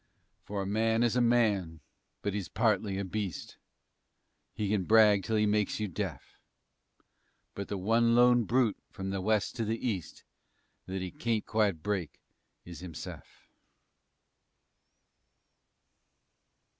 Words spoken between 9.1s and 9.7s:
the west to